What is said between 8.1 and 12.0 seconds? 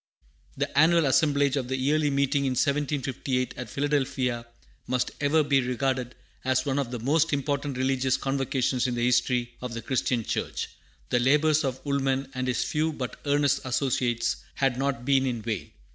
convocations in the history of the Christian church. The labors of